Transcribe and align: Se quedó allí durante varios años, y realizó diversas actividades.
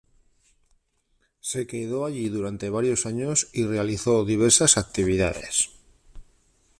Se 1.41 1.67
quedó 1.67 2.05
allí 2.05 2.29
durante 2.29 2.71
varios 2.71 3.05
años, 3.05 3.49
y 3.53 3.67
realizó 3.67 4.25
diversas 4.25 4.79
actividades. 4.79 5.69